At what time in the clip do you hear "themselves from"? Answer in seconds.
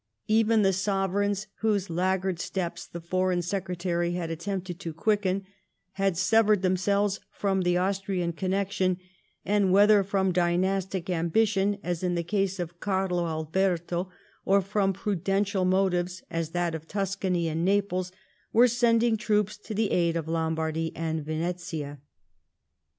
6.63-7.61